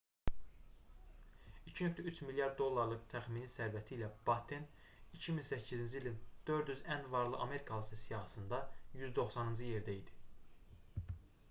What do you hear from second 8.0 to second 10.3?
siyahısında 190-cı yerdə idi